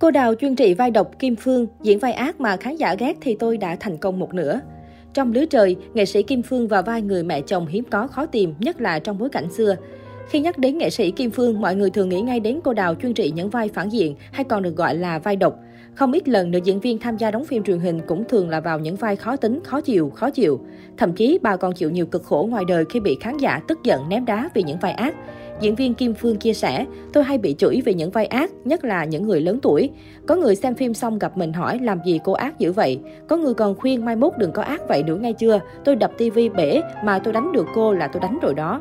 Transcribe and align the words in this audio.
Cô 0.00 0.10
Đào 0.10 0.34
chuyên 0.34 0.56
trị 0.56 0.74
vai 0.74 0.90
độc 0.90 1.18
Kim 1.18 1.36
Phương, 1.36 1.66
diễn 1.82 1.98
vai 1.98 2.12
ác 2.12 2.40
mà 2.40 2.56
khán 2.56 2.76
giả 2.76 2.94
ghét 2.98 3.16
thì 3.20 3.36
tôi 3.38 3.56
đã 3.56 3.76
thành 3.80 3.96
công 3.96 4.18
một 4.18 4.34
nửa. 4.34 4.60
Trong 5.14 5.32
lứa 5.32 5.44
trời, 5.46 5.76
nghệ 5.94 6.04
sĩ 6.04 6.22
Kim 6.22 6.42
Phương 6.42 6.68
vào 6.68 6.82
vai 6.82 7.02
người 7.02 7.22
mẹ 7.22 7.40
chồng 7.40 7.66
hiếm 7.66 7.84
có 7.90 8.06
khó 8.06 8.26
tìm, 8.26 8.54
nhất 8.58 8.80
là 8.80 8.98
trong 8.98 9.18
bối 9.18 9.28
cảnh 9.28 9.50
xưa. 9.50 9.76
Khi 10.28 10.40
nhắc 10.40 10.58
đến 10.58 10.78
nghệ 10.78 10.90
sĩ 10.90 11.10
Kim 11.10 11.30
Phương, 11.30 11.60
mọi 11.60 11.74
người 11.74 11.90
thường 11.90 12.08
nghĩ 12.08 12.20
ngay 12.20 12.40
đến 12.40 12.60
cô 12.64 12.72
Đào 12.72 12.94
chuyên 12.94 13.14
trị 13.14 13.32
những 13.34 13.50
vai 13.50 13.68
phản 13.68 13.88
diện 13.88 14.14
hay 14.32 14.44
còn 14.44 14.62
được 14.62 14.76
gọi 14.76 14.94
là 14.94 15.18
vai 15.18 15.36
độc. 15.36 15.58
Không 15.94 16.12
ít 16.12 16.28
lần 16.28 16.50
nữ 16.50 16.60
diễn 16.64 16.80
viên 16.80 16.98
tham 16.98 17.16
gia 17.16 17.30
đóng 17.30 17.44
phim 17.44 17.62
truyền 17.62 17.78
hình 17.78 18.00
cũng 18.06 18.24
thường 18.28 18.48
là 18.48 18.60
vào 18.60 18.78
những 18.78 18.96
vai 18.96 19.16
khó 19.16 19.36
tính, 19.36 19.60
khó 19.64 19.80
chịu, 19.80 20.10
khó 20.10 20.30
chịu. 20.30 20.60
Thậm 20.96 21.12
chí 21.12 21.38
bà 21.42 21.56
còn 21.56 21.74
chịu 21.74 21.90
nhiều 21.90 22.06
cực 22.06 22.22
khổ 22.24 22.46
ngoài 22.50 22.64
đời 22.68 22.84
khi 22.90 23.00
bị 23.00 23.16
khán 23.20 23.38
giả 23.38 23.60
tức 23.68 23.78
giận 23.84 24.08
ném 24.08 24.24
đá 24.24 24.48
vì 24.54 24.62
những 24.62 24.78
vai 24.78 24.92
ác. 24.92 25.14
Diễn 25.60 25.74
viên 25.74 25.94
Kim 25.94 26.14
Phương 26.14 26.36
chia 26.36 26.52
sẻ, 26.52 26.86
tôi 27.12 27.24
hay 27.24 27.38
bị 27.38 27.54
chửi 27.58 27.80
vì 27.84 27.94
những 27.94 28.10
vai 28.10 28.26
ác, 28.26 28.50
nhất 28.64 28.84
là 28.84 29.04
những 29.04 29.22
người 29.22 29.40
lớn 29.40 29.58
tuổi. 29.62 29.90
Có 30.26 30.36
người 30.36 30.54
xem 30.54 30.74
phim 30.74 30.94
xong 30.94 31.18
gặp 31.18 31.36
mình 31.36 31.52
hỏi 31.52 31.78
làm 31.82 31.98
gì 32.04 32.20
cô 32.24 32.32
ác 32.32 32.58
dữ 32.58 32.72
vậy. 32.72 32.98
Có 33.28 33.36
người 33.36 33.54
còn 33.54 33.74
khuyên 33.74 34.04
mai 34.04 34.16
mốt 34.16 34.32
đừng 34.38 34.52
có 34.52 34.62
ác 34.62 34.88
vậy 34.88 35.02
nữa 35.02 35.16
ngay 35.16 35.32
chưa. 35.32 35.60
Tôi 35.84 35.96
đập 35.96 36.12
tivi 36.18 36.48
bể 36.48 36.80
mà 37.04 37.18
tôi 37.18 37.32
đánh 37.32 37.52
được 37.52 37.66
cô 37.74 37.92
là 37.92 38.08
tôi 38.08 38.20
đánh 38.20 38.38
rồi 38.42 38.54
đó. 38.54 38.80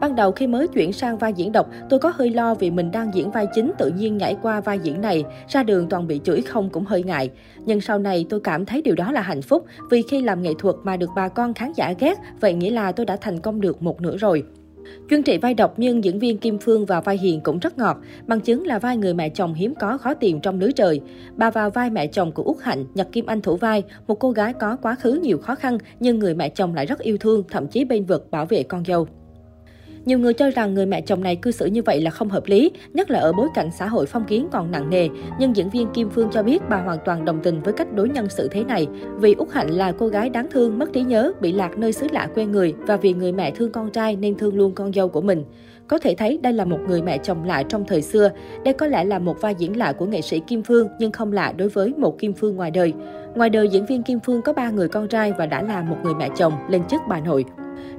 Ban 0.00 0.16
đầu 0.16 0.32
khi 0.32 0.46
mới 0.46 0.68
chuyển 0.68 0.92
sang 0.92 1.18
vai 1.18 1.32
diễn 1.32 1.52
độc, 1.52 1.70
tôi 1.90 2.00
có 2.00 2.12
hơi 2.14 2.30
lo 2.30 2.54
vì 2.54 2.70
mình 2.70 2.90
đang 2.90 3.14
diễn 3.14 3.30
vai 3.30 3.46
chính 3.54 3.72
tự 3.78 3.90
nhiên 3.90 4.16
nhảy 4.16 4.36
qua 4.42 4.60
vai 4.60 4.78
diễn 4.78 5.00
này, 5.00 5.24
ra 5.48 5.62
đường 5.62 5.88
toàn 5.88 6.06
bị 6.06 6.20
chửi 6.24 6.40
không 6.40 6.70
cũng 6.70 6.84
hơi 6.84 7.02
ngại. 7.02 7.30
Nhưng 7.64 7.80
sau 7.80 7.98
này 7.98 8.26
tôi 8.28 8.40
cảm 8.40 8.66
thấy 8.66 8.82
điều 8.82 8.94
đó 8.94 9.12
là 9.12 9.20
hạnh 9.20 9.42
phúc, 9.42 9.64
vì 9.90 10.02
khi 10.02 10.22
làm 10.22 10.42
nghệ 10.42 10.52
thuật 10.58 10.76
mà 10.82 10.96
được 10.96 11.10
bà 11.16 11.28
con 11.28 11.54
khán 11.54 11.72
giả 11.72 11.94
ghét, 11.98 12.18
vậy 12.40 12.54
nghĩa 12.54 12.70
là 12.70 12.92
tôi 12.92 13.06
đã 13.06 13.16
thành 13.16 13.40
công 13.40 13.60
được 13.60 13.82
một 13.82 14.00
nửa 14.00 14.16
rồi. 14.16 14.44
Chuyên 15.10 15.22
trị 15.22 15.38
vai 15.38 15.54
độc 15.54 15.74
nhưng 15.76 16.04
diễn 16.04 16.18
viên 16.18 16.38
Kim 16.38 16.58
Phương 16.58 16.86
vào 16.86 17.02
vai 17.02 17.18
hiền 17.18 17.40
cũng 17.40 17.58
rất 17.58 17.78
ngọt, 17.78 17.96
bằng 18.26 18.40
chứng 18.40 18.66
là 18.66 18.78
vai 18.78 18.96
người 18.96 19.14
mẹ 19.14 19.28
chồng 19.28 19.54
hiếm 19.54 19.74
có 19.74 19.98
khó 19.98 20.14
tìm 20.14 20.40
trong 20.40 20.60
lưới 20.60 20.72
trời. 20.72 21.00
Bà 21.36 21.50
vào 21.50 21.70
vai 21.70 21.90
mẹ 21.90 22.06
chồng 22.06 22.32
của 22.32 22.42
Úc 22.42 22.58
Hạnh, 22.60 22.84
Nhật 22.94 23.08
Kim 23.12 23.26
Anh 23.26 23.40
thủ 23.40 23.56
vai, 23.56 23.82
một 24.06 24.14
cô 24.14 24.30
gái 24.30 24.52
có 24.52 24.76
quá 24.76 24.94
khứ 24.94 25.20
nhiều 25.22 25.38
khó 25.38 25.54
khăn 25.54 25.78
nhưng 26.00 26.18
người 26.18 26.34
mẹ 26.34 26.48
chồng 26.48 26.74
lại 26.74 26.86
rất 26.86 26.98
yêu 26.98 27.18
thương, 27.18 27.44
thậm 27.50 27.66
chí 27.66 27.84
bên 27.84 28.04
vực 28.04 28.30
bảo 28.30 28.46
vệ 28.46 28.62
con 28.62 28.84
dâu. 28.84 29.08
Nhiều 30.08 30.18
người 30.18 30.34
cho 30.34 30.50
rằng 30.50 30.74
người 30.74 30.86
mẹ 30.86 31.00
chồng 31.00 31.22
này 31.22 31.36
cư 31.36 31.50
xử 31.50 31.66
như 31.66 31.82
vậy 31.82 32.00
là 32.00 32.10
không 32.10 32.28
hợp 32.28 32.46
lý, 32.46 32.70
nhất 32.94 33.10
là 33.10 33.18
ở 33.20 33.32
bối 33.32 33.48
cảnh 33.54 33.70
xã 33.78 33.86
hội 33.86 34.06
phong 34.06 34.24
kiến 34.24 34.48
còn 34.52 34.70
nặng 34.70 34.90
nề. 34.90 35.08
Nhưng 35.38 35.56
diễn 35.56 35.70
viên 35.70 35.88
Kim 35.94 36.10
Phương 36.10 36.28
cho 36.32 36.42
biết 36.42 36.62
bà 36.68 36.76
hoàn 36.76 36.98
toàn 37.04 37.24
đồng 37.24 37.40
tình 37.42 37.60
với 37.60 37.72
cách 37.72 37.92
đối 37.92 38.08
nhân 38.08 38.28
xử 38.28 38.48
thế 38.48 38.64
này. 38.64 38.86
Vì 39.16 39.34
Úc 39.34 39.50
Hạnh 39.50 39.70
là 39.70 39.92
cô 39.92 40.08
gái 40.08 40.30
đáng 40.30 40.46
thương, 40.50 40.78
mất 40.78 40.92
trí 40.92 41.02
nhớ, 41.02 41.32
bị 41.40 41.52
lạc 41.52 41.78
nơi 41.78 41.92
xứ 41.92 42.06
lạ 42.12 42.28
quê 42.34 42.46
người 42.46 42.74
và 42.78 42.96
vì 42.96 43.12
người 43.12 43.32
mẹ 43.32 43.50
thương 43.50 43.72
con 43.72 43.90
trai 43.90 44.16
nên 44.16 44.34
thương 44.34 44.56
luôn 44.56 44.72
con 44.74 44.92
dâu 44.92 45.08
của 45.08 45.20
mình. 45.20 45.44
Có 45.88 45.98
thể 45.98 46.14
thấy 46.14 46.38
đây 46.42 46.52
là 46.52 46.64
một 46.64 46.78
người 46.88 47.02
mẹ 47.02 47.18
chồng 47.18 47.44
lạ 47.44 47.62
trong 47.68 47.84
thời 47.84 48.02
xưa. 48.02 48.30
Đây 48.64 48.74
có 48.74 48.86
lẽ 48.86 49.04
là 49.04 49.18
một 49.18 49.40
vai 49.40 49.54
diễn 49.58 49.76
lạ 49.76 49.92
của 49.92 50.06
nghệ 50.06 50.20
sĩ 50.20 50.40
Kim 50.40 50.62
Phương 50.62 50.88
nhưng 50.98 51.12
không 51.12 51.32
lạ 51.32 51.52
đối 51.56 51.68
với 51.68 51.94
một 51.96 52.18
Kim 52.18 52.32
Phương 52.32 52.56
ngoài 52.56 52.70
đời. 52.70 52.92
Ngoài 53.34 53.50
đời, 53.50 53.68
diễn 53.68 53.86
viên 53.86 54.02
Kim 54.02 54.18
Phương 54.20 54.42
có 54.42 54.52
ba 54.52 54.70
người 54.70 54.88
con 54.88 55.08
trai 55.08 55.32
và 55.38 55.46
đã 55.46 55.62
là 55.62 55.82
một 55.82 55.96
người 56.02 56.14
mẹ 56.14 56.28
chồng 56.36 56.52
lên 56.68 56.82
chức 56.84 57.00
bà 57.08 57.20
nội. 57.20 57.44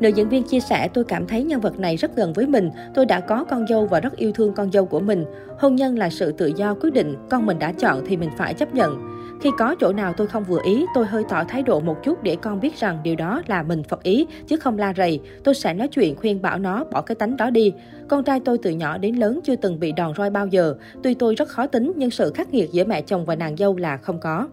Nữ 0.00 0.08
diễn 0.08 0.28
viên 0.28 0.42
chia 0.42 0.60
sẻ, 0.60 0.88
tôi 0.94 1.04
cảm 1.04 1.26
thấy 1.26 1.44
nhân 1.44 1.60
vật 1.60 1.78
này 1.78 1.96
rất 1.96 2.16
gần 2.16 2.32
với 2.32 2.46
mình. 2.46 2.70
Tôi 2.94 3.06
đã 3.06 3.20
có 3.20 3.44
con 3.44 3.66
dâu 3.66 3.86
và 3.86 4.00
rất 4.00 4.16
yêu 4.16 4.32
thương 4.32 4.52
con 4.52 4.72
dâu 4.72 4.86
của 4.86 5.00
mình. 5.00 5.24
Hôn 5.58 5.76
nhân 5.76 5.98
là 5.98 6.10
sự 6.10 6.32
tự 6.32 6.46
do 6.56 6.74
quyết 6.74 6.90
định, 6.92 7.14
con 7.30 7.46
mình 7.46 7.58
đã 7.58 7.72
chọn 7.72 8.02
thì 8.06 8.16
mình 8.16 8.30
phải 8.36 8.54
chấp 8.54 8.74
nhận. 8.74 9.16
Khi 9.40 9.50
có 9.58 9.74
chỗ 9.80 9.92
nào 9.92 10.12
tôi 10.16 10.26
không 10.26 10.44
vừa 10.44 10.60
ý, 10.64 10.84
tôi 10.94 11.06
hơi 11.06 11.24
tỏ 11.28 11.44
thái 11.44 11.62
độ 11.62 11.80
một 11.80 11.96
chút 12.02 12.22
để 12.22 12.36
con 12.36 12.60
biết 12.60 12.80
rằng 12.80 12.98
điều 13.02 13.16
đó 13.16 13.42
là 13.46 13.62
mình 13.62 13.82
phật 13.82 14.02
ý, 14.02 14.26
chứ 14.46 14.56
không 14.56 14.78
la 14.78 14.94
rầy. 14.96 15.20
Tôi 15.44 15.54
sẽ 15.54 15.74
nói 15.74 15.88
chuyện 15.88 16.16
khuyên 16.16 16.42
bảo 16.42 16.58
nó 16.58 16.84
bỏ 16.84 17.02
cái 17.02 17.14
tánh 17.14 17.36
đó 17.36 17.50
đi. 17.50 17.72
Con 18.08 18.24
trai 18.24 18.40
tôi 18.40 18.58
từ 18.58 18.70
nhỏ 18.70 18.98
đến 18.98 19.16
lớn 19.16 19.40
chưa 19.44 19.56
từng 19.56 19.80
bị 19.80 19.92
đòn 19.92 20.12
roi 20.16 20.30
bao 20.30 20.46
giờ. 20.46 20.74
Tuy 21.02 21.14
tôi 21.14 21.34
rất 21.34 21.48
khó 21.48 21.66
tính 21.66 21.92
nhưng 21.96 22.10
sự 22.10 22.32
khắc 22.34 22.54
nghiệt 22.54 22.72
giữa 22.72 22.84
mẹ 22.84 23.02
chồng 23.02 23.24
và 23.24 23.36
nàng 23.36 23.56
dâu 23.56 23.76
là 23.76 23.96
không 23.96 24.20
có. 24.20 24.48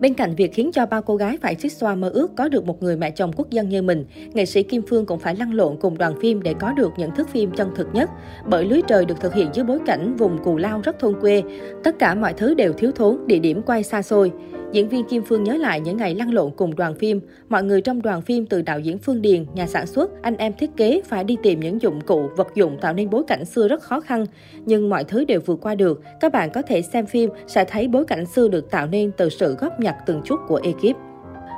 Bên 0.00 0.14
cạnh 0.14 0.34
việc 0.34 0.52
khiến 0.54 0.70
cho 0.72 0.86
bao 0.86 1.02
cô 1.02 1.16
gái 1.16 1.38
phải 1.42 1.54
xích 1.54 1.72
xoa 1.72 1.94
mơ 1.94 2.08
ước 2.08 2.30
có 2.36 2.48
được 2.48 2.66
một 2.66 2.82
người 2.82 2.96
mẹ 2.96 3.10
chồng 3.10 3.32
quốc 3.36 3.50
dân 3.50 3.68
như 3.68 3.82
mình, 3.82 4.04
nghệ 4.34 4.46
sĩ 4.46 4.62
Kim 4.62 4.82
Phương 4.88 5.06
cũng 5.06 5.18
phải 5.18 5.36
lăn 5.36 5.52
lộn 5.52 5.76
cùng 5.80 5.98
đoàn 5.98 6.20
phim 6.20 6.42
để 6.42 6.54
có 6.54 6.72
được 6.72 6.92
những 6.96 7.10
thước 7.16 7.28
phim 7.28 7.50
chân 7.50 7.68
thực 7.76 7.88
nhất. 7.94 8.10
Bởi 8.46 8.64
lưới 8.64 8.80
trời 8.88 9.04
được 9.04 9.20
thực 9.20 9.34
hiện 9.34 9.48
dưới 9.52 9.64
bối 9.64 9.78
cảnh 9.86 10.16
vùng 10.16 10.38
Cù 10.44 10.56
Lao 10.56 10.80
rất 10.80 10.98
thôn 10.98 11.20
quê, 11.20 11.42
tất 11.84 11.98
cả 11.98 12.14
mọi 12.14 12.32
thứ 12.32 12.54
đều 12.54 12.72
thiếu 12.72 12.92
thốn, 12.92 13.26
địa 13.26 13.38
điểm 13.38 13.62
quay 13.62 13.82
xa 13.82 14.02
xôi. 14.02 14.32
Diễn 14.72 14.88
viên 14.88 15.04
Kim 15.04 15.22
Phương 15.22 15.44
nhớ 15.44 15.56
lại 15.56 15.80
những 15.80 15.96
ngày 15.96 16.14
lăn 16.14 16.34
lộn 16.34 16.50
cùng 16.56 16.76
đoàn 16.76 16.94
phim. 16.94 17.20
Mọi 17.48 17.62
người 17.62 17.80
trong 17.80 18.02
đoàn 18.02 18.22
phim 18.22 18.46
từ 18.46 18.62
đạo 18.62 18.80
diễn 18.80 18.98
Phương 18.98 19.22
Điền, 19.22 19.46
nhà 19.54 19.66
sản 19.66 19.86
xuất, 19.86 20.22
anh 20.22 20.36
em 20.36 20.52
thiết 20.52 20.76
kế 20.76 21.02
phải 21.04 21.24
đi 21.24 21.36
tìm 21.42 21.60
những 21.60 21.82
dụng 21.82 22.00
cụ, 22.00 22.28
vật 22.36 22.48
dụng 22.54 22.78
tạo 22.80 22.94
nên 22.94 23.10
bối 23.10 23.22
cảnh 23.26 23.44
xưa 23.44 23.68
rất 23.68 23.82
khó 23.82 24.00
khăn. 24.00 24.26
Nhưng 24.64 24.88
mọi 24.88 25.04
thứ 25.04 25.24
đều 25.24 25.40
vượt 25.46 25.58
qua 25.62 25.74
được. 25.74 26.02
Các 26.20 26.32
bạn 26.32 26.50
có 26.50 26.62
thể 26.62 26.82
xem 26.82 27.06
phim 27.06 27.30
sẽ 27.46 27.64
thấy 27.64 27.88
bối 27.88 28.04
cảnh 28.04 28.26
xưa 28.26 28.48
được 28.48 28.70
tạo 28.70 28.86
nên 28.86 29.10
từ 29.16 29.28
sự 29.28 29.54
góp 29.54 29.80
nhặt 29.80 29.96
từng 30.06 30.22
chút 30.24 30.40
của 30.48 30.60
ekip. 30.62 30.96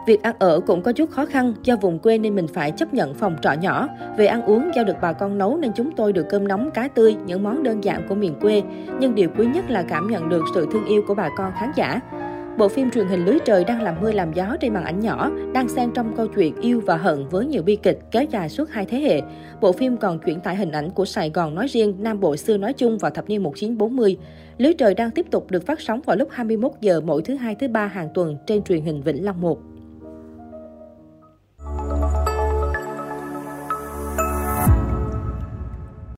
Việc 0.06 0.22
ăn 0.22 0.34
ở 0.38 0.60
cũng 0.60 0.82
có 0.82 0.92
chút 0.92 1.10
khó 1.10 1.26
khăn, 1.26 1.54
do 1.62 1.76
vùng 1.76 1.98
quê 1.98 2.18
nên 2.18 2.34
mình 2.34 2.46
phải 2.46 2.70
chấp 2.70 2.94
nhận 2.94 3.14
phòng 3.14 3.36
trọ 3.42 3.52
nhỏ. 3.52 3.88
Về 4.16 4.26
ăn 4.26 4.42
uống, 4.42 4.70
do 4.76 4.84
được 4.84 4.96
bà 5.02 5.12
con 5.12 5.38
nấu 5.38 5.56
nên 5.56 5.72
chúng 5.74 5.90
tôi 5.96 6.12
được 6.12 6.26
cơm 6.30 6.48
nóng, 6.48 6.70
cá 6.70 6.88
tươi, 6.88 7.16
những 7.26 7.42
món 7.42 7.62
đơn 7.62 7.84
giản 7.84 8.02
của 8.08 8.14
miền 8.14 8.34
quê. 8.40 8.62
Nhưng 9.00 9.14
điều 9.14 9.28
quý 9.38 9.46
nhất 9.46 9.70
là 9.70 9.82
cảm 9.82 10.10
nhận 10.10 10.28
được 10.28 10.44
sự 10.54 10.66
thương 10.72 10.86
yêu 10.86 11.02
của 11.08 11.14
bà 11.14 11.28
con 11.36 11.52
khán 11.60 11.70
giả. 11.76 12.00
Bộ 12.58 12.68
phim 12.68 12.90
truyền 12.90 13.06
hình 13.06 13.24
Lưới 13.24 13.38
Trời 13.44 13.64
đang 13.64 13.82
làm 13.82 14.00
mưa 14.00 14.12
làm 14.12 14.32
gió 14.32 14.56
trên 14.60 14.74
màn 14.74 14.84
ảnh 14.84 15.00
nhỏ, 15.00 15.30
đang 15.52 15.68
xen 15.68 15.90
trong 15.94 16.16
câu 16.16 16.26
chuyện 16.26 16.60
yêu 16.60 16.82
và 16.86 16.96
hận 16.96 17.28
với 17.28 17.46
nhiều 17.46 17.62
bi 17.62 17.76
kịch 17.76 17.98
kéo 18.10 18.24
dài 18.30 18.48
suốt 18.48 18.70
hai 18.70 18.86
thế 18.86 19.00
hệ. 19.00 19.22
Bộ 19.60 19.72
phim 19.72 19.96
còn 19.96 20.18
chuyển 20.18 20.40
tải 20.40 20.56
hình 20.56 20.72
ảnh 20.72 20.90
của 20.90 21.04
Sài 21.04 21.30
Gòn 21.30 21.54
nói 21.54 21.66
riêng, 21.66 21.94
Nam 21.98 22.20
Bộ 22.20 22.36
xưa 22.36 22.56
nói 22.56 22.72
chung 22.72 22.98
vào 22.98 23.10
thập 23.10 23.28
niên 23.28 23.42
1940. 23.42 24.16
Lưới 24.58 24.74
Trời 24.74 24.94
đang 24.94 25.10
tiếp 25.10 25.26
tục 25.30 25.50
được 25.50 25.66
phát 25.66 25.80
sóng 25.80 26.00
vào 26.06 26.16
lúc 26.16 26.28
21 26.32 26.72
giờ 26.80 27.00
mỗi 27.00 27.22
thứ 27.22 27.34
hai 27.34 27.54
thứ 27.54 27.68
ba 27.68 27.86
hàng 27.86 28.08
tuần 28.14 28.36
trên 28.46 28.62
truyền 28.62 28.82
hình 28.82 29.02
Vĩnh 29.02 29.24
Long 29.24 29.40
1. 29.40 29.58